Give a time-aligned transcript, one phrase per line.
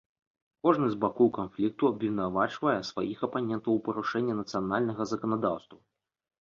[0.67, 5.77] Кожны з бакоў канфлікту абвінавачвае сваіх апанентаў у парушэнні нацыянальнага заканадаўства.